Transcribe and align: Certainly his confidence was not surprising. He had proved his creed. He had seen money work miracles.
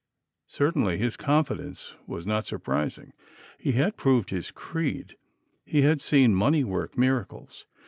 Certainly 0.47 0.97
his 0.97 1.15
confidence 1.15 1.93
was 2.07 2.25
not 2.25 2.45
surprising. 2.47 3.13
He 3.59 3.73
had 3.73 3.97
proved 3.97 4.31
his 4.31 4.49
creed. 4.49 5.15
He 5.63 5.83
had 5.83 6.01
seen 6.01 6.33
money 6.33 6.63
work 6.63 6.97
miracles. 6.97 7.67